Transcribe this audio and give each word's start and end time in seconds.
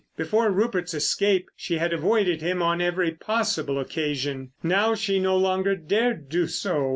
Before 0.17 0.49
Rupert's 0.49 0.95
escape 0.95 1.47
she 1.55 1.77
had 1.77 1.93
avoided 1.93 2.41
him 2.41 2.59
on 2.63 2.81
every 2.81 3.11
possible 3.11 3.77
occasion. 3.77 4.51
Now, 4.63 4.95
she 4.95 5.19
no 5.19 5.37
longer 5.37 5.75
dared 5.75 6.27
do 6.27 6.47
so. 6.47 6.89